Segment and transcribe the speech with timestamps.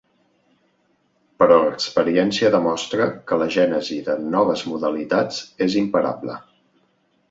[1.43, 6.45] Però l'experiència demostra que la gènesi de noves modalitats és imparable.